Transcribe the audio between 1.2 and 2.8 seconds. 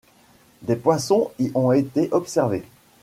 y ont été observés.